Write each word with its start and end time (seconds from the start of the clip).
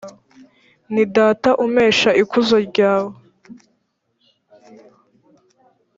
ni 0.93 1.03
data 1.15 1.49
umpesha 1.65 2.09
ikuzo 2.21 2.57
ryawe 2.67 3.13